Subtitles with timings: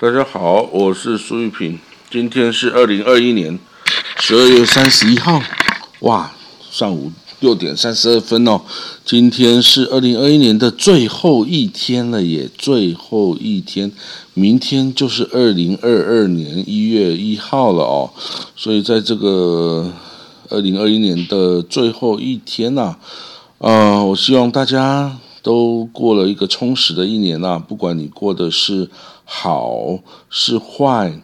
[0.00, 1.78] 大家好，我是苏玉平。
[2.10, 3.58] 今天是二零二一年
[4.18, 5.42] 十二月三十一号，
[5.98, 6.32] 哇，
[6.70, 8.62] 上午六点三十二分哦。
[9.04, 13.92] 今天是二零二一年的最后一天了，也最后一天，
[14.32, 18.10] 明天就是二零二二年一月一号了哦。
[18.56, 19.92] 所以在这个
[20.48, 22.96] 二零二一年的最后一天呐，
[23.58, 25.18] 呃，我希望大家。
[25.42, 28.90] 都过了一个充实的一年啦，不管你过的是
[29.32, 31.22] 好是坏，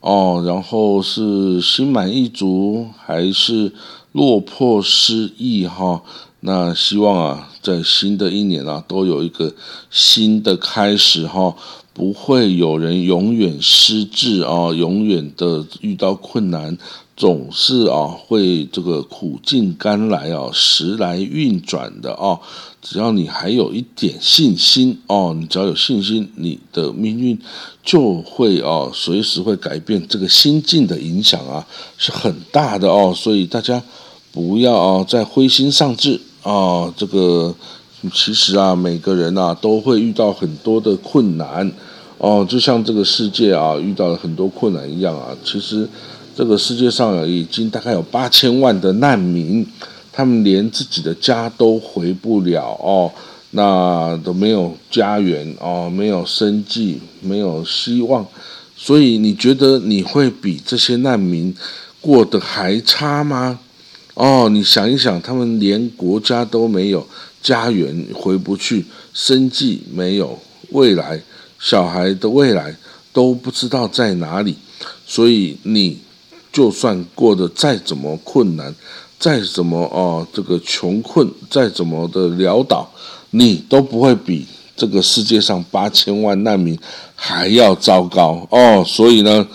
[0.00, 3.72] 哦，然后是心满意足还是
[4.12, 6.02] 落魄失意哈，
[6.40, 9.54] 那希望啊，在新的一年啊，都有一个
[9.90, 11.56] 新的开始哈，
[11.94, 16.76] 不会有人永远失志啊，永远的遇到困难。
[17.16, 22.38] 总是啊，会这个苦尽甘来啊，时来运转的啊。
[22.88, 27.38] 只要你还有一点信心哦，你只要有信心，你的命运
[27.82, 30.06] 就会哦，随时会改变。
[30.08, 31.66] 这个心境的影响啊，
[31.98, 33.12] 是很大的哦。
[33.14, 33.82] 所以大家
[34.30, 36.92] 不要啊，再灰心丧志啊。
[36.96, 37.54] 这个
[38.12, 41.70] 其实啊，每个人啊，都会遇到很多的困难
[42.18, 45.28] 哦，就像这个世界啊，遇到了很多困难一样啊。
[45.44, 45.88] 其实。
[46.36, 49.66] 这个世界上已经大概有八千万的难民，
[50.16, 53.12] 他们连自己的家都回不了哦，
[53.50, 58.26] 那都没有家园哦，没有生计，没有希望，
[58.74, 61.54] 所以你觉得你会比这些难民
[62.00, 63.58] 过得还差吗？
[64.14, 67.06] 哦，你想一想，他们连国家都没有，
[67.42, 70.38] 家园回不去，生计没有，
[70.70, 71.20] 未来
[71.58, 72.74] 小孩的未来
[73.12, 74.56] 都不知道在哪里，
[75.06, 75.98] 所以你。
[76.56, 78.74] 就算过得再怎么困难，
[79.18, 82.88] 再怎么哦这个穷困，再怎么的潦倒，
[83.32, 86.78] 你都不会比这个世界上八千万难民
[87.14, 88.82] 还要糟糕哦。
[88.86, 89.46] 所以呢，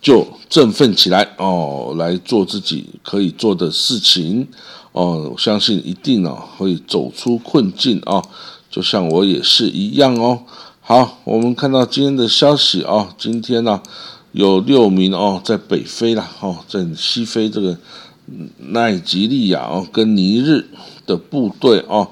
[0.00, 4.48] 就振奋起来哦，来做自己可以做的事情
[4.92, 5.34] 哦。
[5.36, 8.22] 相信一定哦会走出困境啊，
[8.70, 10.40] 就像我也是一样哦。
[10.80, 13.82] 好，我们看到今天的消息啊，今天呢。
[14.36, 17.74] 有六名哦，在北非啦，哦，在西非这个
[18.58, 20.66] 奈及利亚哦，跟尼日
[21.06, 22.10] 的部队哦，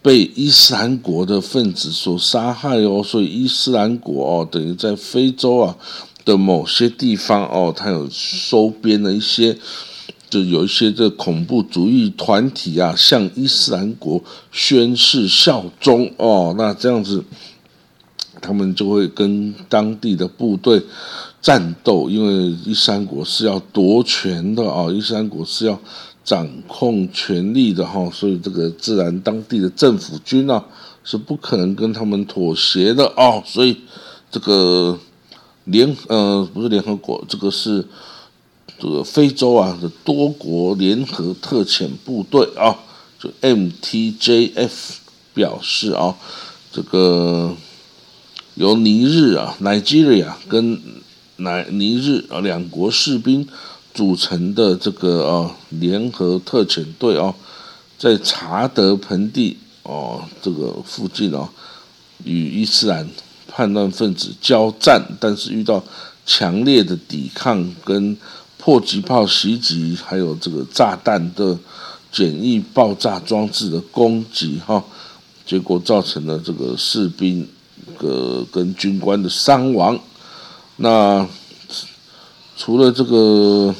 [0.00, 5.76] 被伊斯兰国的分子所杀害哦，所以伊斯兰国哦，等于在非洲啊
[6.24, 9.58] 的某些地方哦，它有收编了一些，
[10.30, 17.22] 就有一些这恐怖主义团体啊，向伊斯兰国宣誓效忠哦，那这样子，
[18.44, 20.82] 他们就会跟当地的部队。
[21.44, 25.78] 战斗，因为伊斯兰国是要夺权的啊，伊斯兰国是要
[26.24, 30.64] 掌控权力的哈，所以这个自然当地的政府军啊
[31.04, 33.76] 是不可能跟他们妥协的哦，所以
[34.30, 34.98] 这个
[35.64, 37.86] 联呃不是联合国，这个是
[38.78, 42.74] 这个非洲啊的多国联合特遣部队啊，
[43.20, 44.70] 就 MTJF
[45.34, 46.16] 表示啊，
[46.72, 47.54] 这个
[48.54, 50.80] 由尼日啊、Nigeria 跟
[51.36, 53.46] 乃尼日啊，两国士兵
[53.92, 57.34] 组成的这个啊联合特遣队啊，
[57.98, 61.48] 在查德盆地哦这个附近哦，
[62.22, 63.08] 与伊斯兰
[63.48, 65.82] 叛乱分子交战，但是遇到
[66.24, 68.16] 强烈的抵抗跟
[68.56, 71.58] 迫击炮袭击，还有这个炸弹的
[72.12, 74.82] 简易爆炸装置的攻击哈，
[75.44, 77.46] 结果造成了这个士兵
[77.98, 79.98] 个跟军官的伤亡。
[80.76, 81.26] 那
[82.56, 83.74] 除了这个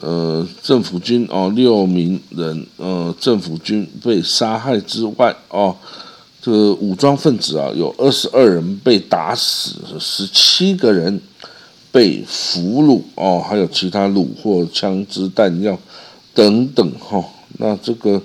[0.00, 5.76] 呃政府军哦六名人呃政府军被杀害之外哦，
[6.40, 11.20] 这个武装分子啊有二十二人被打死，十七个人
[11.90, 15.78] 被俘虏哦，还有其他虏获枪支弹药
[16.34, 17.22] 等等哈。
[17.58, 18.20] 那这个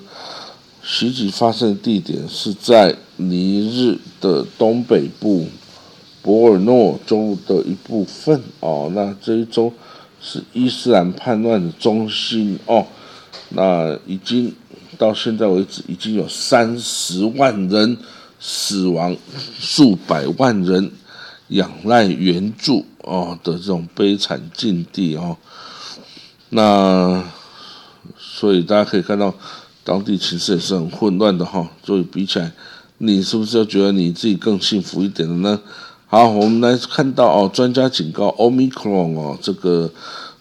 [0.90, 5.46] 袭击发生的地点是在尼日的东北部。
[6.20, 9.72] 博尔诺州的一部分哦，那这一州
[10.20, 12.86] 是伊斯兰叛乱的中心哦。
[13.50, 14.52] 那已经
[14.98, 17.96] 到现在为止，已经有三十万人
[18.40, 19.16] 死亡，
[19.58, 20.90] 数百万人
[21.48, 25.36] 仰赖援助哦的这种悲惨境地哦。
[26.50, 27.24] 那
[28.18, 29.34] 所以大家可以看到，
[29.88, 31.66] 当地其实也是很混乱的哈。
[31.82, 32.52] 所以比起来，
[32.98, 35.58] 你是不是要觉得你自己更幸福一点的呢？
[36.06, 39.90] 好，我们来看到哦，专家警告，omicron 哦，这个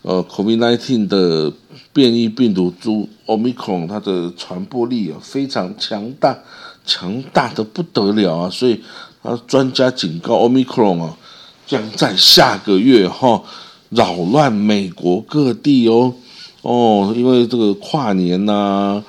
[0.02, 1.52] 呃，COVID-19 的
[1.94, 6.38] 变异病毒株 omicron，它的传播力啊非常强大，
[6.86, 8.82] 强大的不得了啊，所以
[9.22, 11.18] 啊，专家警告，omicron 啊，
[11.66, 13.42] 将在下个月哈
[13.90, 16.14] 扰乱美国各地哦
[16.62, 19.04] 哦，因为这个跨年呐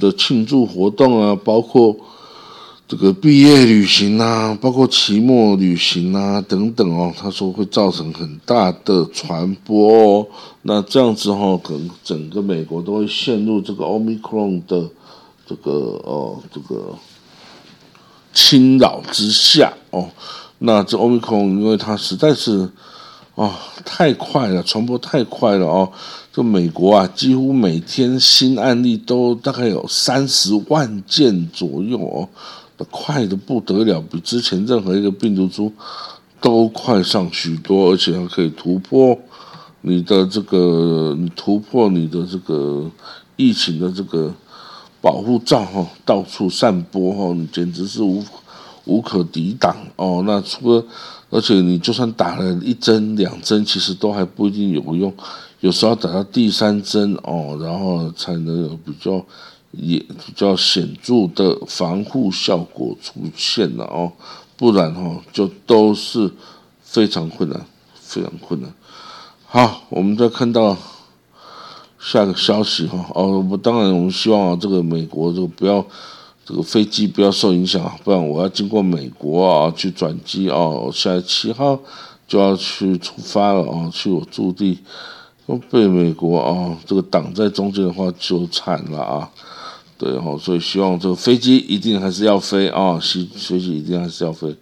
[0.00, 1.96] 的庆祝活动啊，包括
[2.86, 10.26] 这个毕业旅行啊，包括期末旅行啊等等哦，他说会造成很大的传播哦。
[10.62, 14.88] 那这样子哈，可能整个美国都会陷入这个 omicron 的
[15.46, 15.72] 这个
[16.04, 16.94] 哦这个
[18.32, 20.08] 侵扰之下哦。
[20.58, 22.68] 那这 omicron 因为它实在是
[23.34, 25.90] 啊太快了，传播太快了哦。
[26.32, 32.28] 这美国啊，几乎每天新案例都大概有三十万件左右哦，
[32.90, 35.72] 快的不得了，比之前任何一个病毒株
[36.40, 39.18] 都快上许多，而且还可以突破
[39.82, 42.90] 你的这个，你突破你的这个
[43.36, 44.32] 疫情的这个
[45.00, 48.24] 保护罩哈，到处散播哈，你简直是无。
[48.86, 50.84] 无可抵挡哦，那除了，
[51.34, 55.12] 而且你就算打了一针两针，其实都还不一定有用，
[55.58, 59.20] 有时候打到第三针哦，然后才能有比较
[59.72, 64.12] 也比较显著的防护效果出现了哦，
[64.56, 66.30] 不然哦就都是
[66.84, 67.66] 非常困难，
[67.96, 68.72] 非常困难。
[69.44, 70.76] 好，我们再看到
[71.98, 75.84] 下个消息哈哦，我当然我们希望啊，这个美国这个不要。
[76.46, 80.58] 这个飞机不要受影响不然我要经过美国啊去转机啊，
[80.92, 81.80] 下七号
[82.28, 84.78] 就要去出发了啊，去我驻地，
[85.70, 89.30] 被美国啊这个挡在中间的话就惨了啊，
[89.96, 94.54] 对哈，所以希望这个飞机一定还是要飞啊，飞飞机一定还是要飞。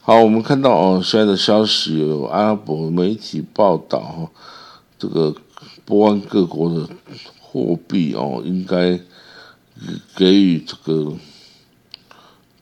[0.00, 4.28] 好，我们看到哦，现在的消息有阿拉伯媒体报道哈，
[4.98, 5.32] 这个
[5.84, 6.88] 波湾各国的
[7.40, 8.98] 货币哦应该。
[10.14, 11.12] 给予这个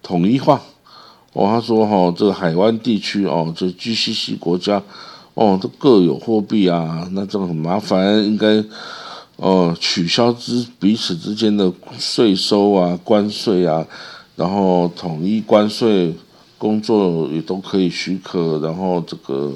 [0.03, 0.61] 统一化。
[1.33, 4.81] 哦，他说哈，这个海湾地区哦，这 GCC 国家
[5.35, 8.65] 哦，都各有货币啊，那这个很麻烦，应该
[9.35, 13.85] 哦取消之彼此之间的税收啊、关税啊，
[14.37, 16.15] 然后统一关税
[16.57, 19.53] 工作也都可以许可，然后这个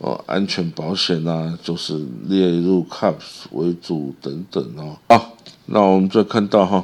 [0.00, 5.22] 哦安全保险啊，就是列入 CAPS 为主等等哦啊。
[5.66, 6.82] 那我们再看到哈，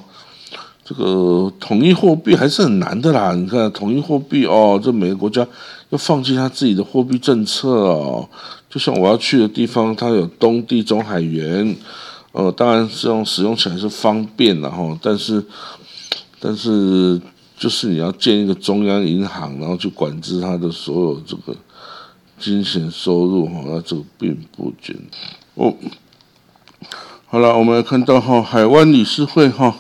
[0.85, 3.35] 这个统一货币还是很难的啦。
[3.35, 5.47] 你看统一货币哦，这每个国家
[5.89, 8.29] 要放弃他自己的货币政策哦。
[8.69, 11.75] 就像我要去的地方，它有东地中海元，
[12.33, 14.99] 呃，当然这种使用起来是方便的哈。
[15.01, 15.43] 但是，
[16.39, 17.19] 但是
[17.57, 21.57] 就是你要建一个中央银行，然后去管制它的所有这个
[22.39, 25.21] 金钱收入哈，那这个并不简单
[25.55, 25.75] 哦。
[27.27, 29.75] 好了，我们来看到哈，海湾理事会哈，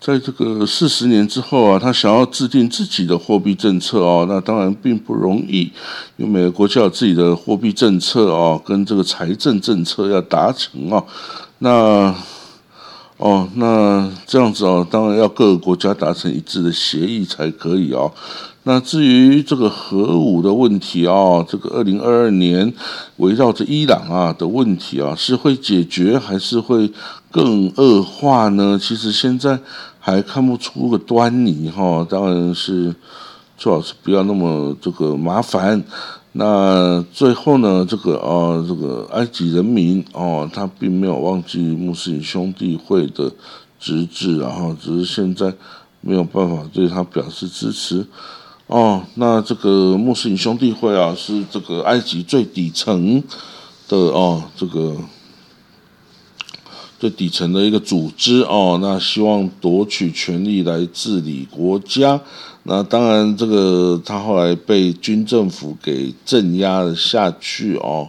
[0.00, 5.70] 在这个四十年之后啊，他想要制定自己的货币政策哦，那当然并不容易，
[6.16, 11.06] 因为每个国家有自己的货币政策哦，跟这个财政政策要达成哦，
[11.58, 12.12] 那
[13.22, 18.10] 哦，那这样子哦，当然要各个国家达成一致的协议才可以哦。
[18.64, 22.74] 那至于这个核武的问题啊，这个二零二二年
[23.18, 26.90] 围绕着伊朗啊的问题啊，是会解决还是会
[27.30, 28.76] 更恶化呢？
[28.76, 29.56] 其实现在
[30.00, 32.04] 还看不出个端倪哈。
[32.10, 32.92] 当然是
[33.56, 35.80] 最好是不要那么这个麻烦。
[36.34, 43.30] 那最后呢，这个啊，这个埃及人民哦，他并没有忘记穆斯林兄弟会的
[43.78, 45.52] 直至，然后只是现在
[46.00, 48.06] 没有办法对他表示支持。
[48.66, 53.22] 哦，那这个穆斯林兄弟会啊，是这个埃及最底层
[53.86, 54.96] 的哦，这个
[57.02, 58.78] 最底层的一个组织哦。
[58.80, 62.20] 那希望夺取权力来治理国家。
[62.62, 68.08] 那当然，这个他后来被军政府给镇压了下去哦。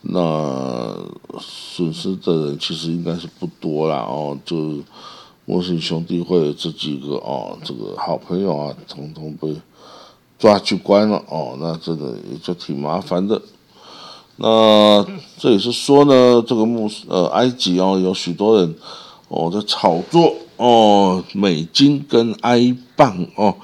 [0.00, 0.96] 那
[1.38, 4.82] 损失的人其实应该是不多啦哦，就
[5.44, 9.54] 穆斯兄弟会这几个哦，这个好朋友啊，统统被。
[10.38, 13.38] 抓去关了哦，那这个也就挺麻烦的。
[14.42, 15.06] 那
[15.36, 18.74] 这也是说呢，这个穆斯呃埃及哦，有许多人
[19.28, 23.54] 哦在炒作哦美金跟埃镑哦，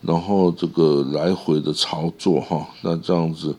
[0.00, 3.54] 然后这个来回的操作哈，那这样子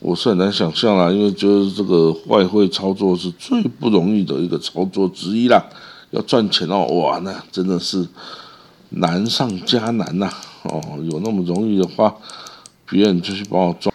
[0.00, 5.64] 我是很难想象啦，因为就是这个外汇操作是最不容易的一个操作之一啦，
[6.10, 8.04] 要赚钱哦，哇，那真的是
[8.90, 10.28] 难上加难呐。
[10.64, 12.12] 哦，有那么容易的话，
[12.90, 13.94] 别人就去帮我赚。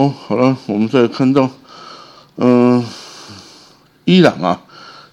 [0.00, 1.50] 哦，好了，我们再看到，
[2.36, 2.82] 嗯，
[4.06, 4.62] 伊朗啊，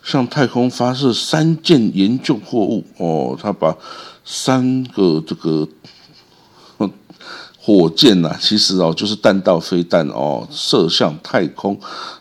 [0.02, 2.86] 向太空发射三件研究货物。
[2.96, 3.76] 哦，他把
[4.24, 5.68] 三个这个
[7.60, 11.78] 火箭呐，其实哦就是弹道飞弹哦，射向太空，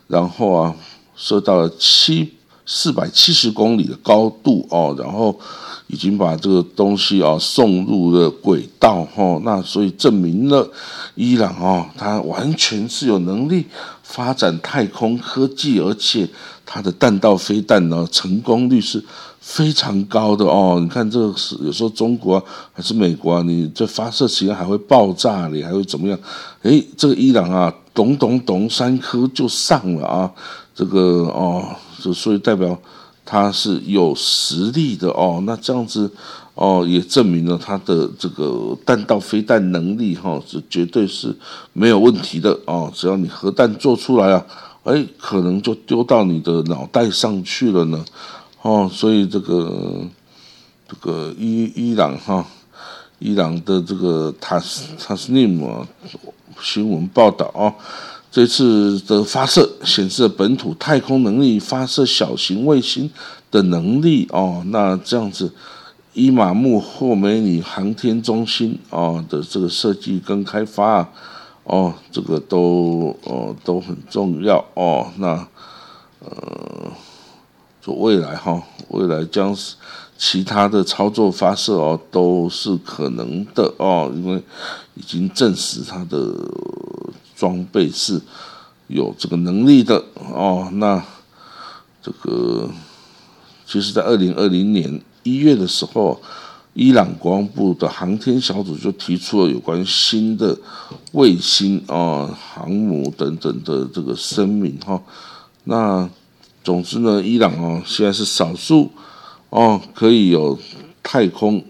[0.08, 0.75] 然后啊
[1.14, 2.36] 射到了七
[2.66, 5.38] 四百七十公里的高度哦，然后
[5.87, 10.68] 已经把这个东西啊送入了轨道哦，那所以证明了
[11.14, 13.64] 伊朗哦，它完全是有能力
[14.02, 16.28] 发展太空科技，而且
[16.66, 19.02] 它的弹道飞弹呢成功率是。
[19.38, 26.18] 非常高的哦，你看这个是有时候中国还是美国啊，你这发射时间还会爆炸你还会怎么样？
[26.62, 30.28] 诶，这个伊朗啊，咚咚咚三颗就上了啊，
[30.75, 31.64] 这个哦，
[32.12, 32.78] 所以代表
[33.25, 35.42] 他是有实力的哦。
[35.44, 36.10] 那这样子
[36.54, 41.34] 哦，也证明了他的这个弹道飞弹能力哈，是绝对是
[41.72, 42.90] 没有问题的哦。
[42.94, 44.46] 只要你核弹做出来啊，
[44.84, 48.04] 诶，可能就丢到你的脑袋上去了呢。
[48.62, 50.02] 哦，所以这个
[50.88, 52.44] 这个伊伊朗哈，
[53.18, 55.86] 伊朗的这个塔斯塔斯尼姆啊
[56.62, 57.75] 新闻报道啊，
[58.37, 63.11] 这次的发射显示了本土太空能力发射小型卫星
[63.50, 64.62] 的能力哦。
[64.66, 65.50] 那这样子，
[66.12, 71.09] 伊玛目霍梅尼航天中心哦的这个设计跟开发啊
[71.64, 75.11] 哦，这个都哦都很重要哦。
[75.16, 75.49] 那
[76.19, 76.93] 呃。
[77.87, 79.76] 未来哈，未来将是
[80.19, 84.43] 其他的操作发射哦，都是可能的哦，因为
[84.95, 86.35] 已经证实它的
[87.37, 88.21] 装备是
[88.88, 90.02] 有这个能力的
[90.33, 90.69] 哦。
[90.73, 91.05] 那
[92.02, 92.69] 这个
[93.66, 96.21] 其实，在二零二零年一月的时候，
[96.73, 100.57] 伊朗国防部的航天小组就提出了有关新的
[101.12, 105.02] 卫星啊、航母等等的这个声明哈。
[105.64, 106.09] 那
[106.62, 108.90] 总之呢，伊朗哦，现在是少数
[109.50, 110.59] 哦，可以有
[111.02, 111.64] 太空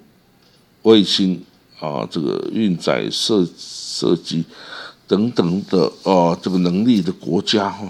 [0.83, 1.43] 卫星
[1.81, 4.45] 啊，这个运载射射击
[5.07, 7.89] 等等的哦，这个能力的国家哈。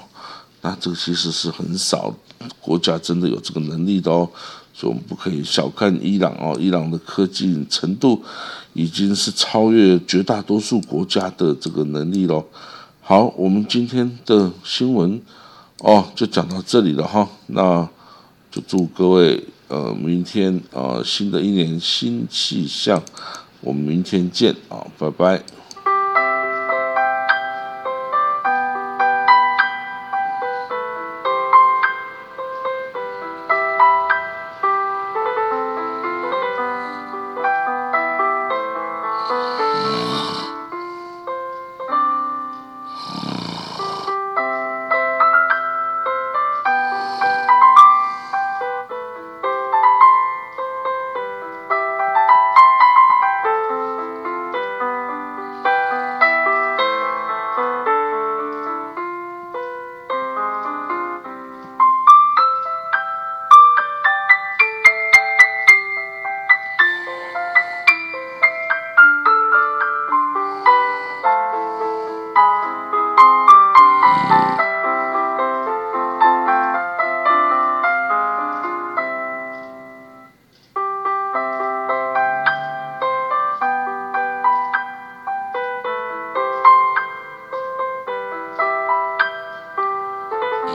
[0.63, 2.15] 那这个其实是很少
[2.61, 4.29] 国家真的有这个能力的哦，
[4.75, 8.23] 所以我们不可以小看伊朗哦，伊朗的科技程度
[8.73, 12.45] 已经是超越绝大多数国家的这个能力喽。
[13.01, 15.21] 好，我们今天的新闻。
[15.81, 17.87] 哦，就讲到这里了哈，那
[18.51, 23.03] 就祝各位呃明天啊新的一年新气象，
[23.61, 25.56] 我们明天见啊，拜拜。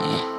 [0.02, 0.31] Yeah.